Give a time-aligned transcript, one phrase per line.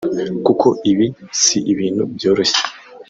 [0.45, 1.05] kuko ibi
[1.41, 2.61] si ibintu byoroshye